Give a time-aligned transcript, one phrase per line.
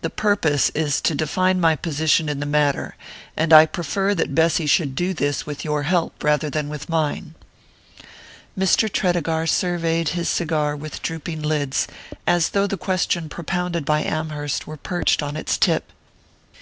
[0.00, 2.96] "The purpose is to define my position in the matter;
[3.36, 7.34] and I prefer that Bessy should do this with your help rather than with mine."
[8.58, 8.90] Mr.
[8.90, 11.86] Tredegar surveyed his cigar through drooping lids,
[12.26, 15.92] as though the question propounded by Amherst were perched on its tip.